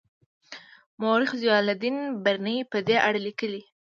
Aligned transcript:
مورخ 1.01 1.29
ضیاالدین 1.41 1.95
برني 2.23 2.57
په 2.71 2.77
دې 2.87 2.97
اړه 3.07 3.19
لیکلي 3.27 3.61
دي. 3.63 3.63